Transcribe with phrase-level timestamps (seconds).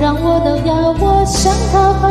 [0.00, 2.05] 让我动摇，我想逃。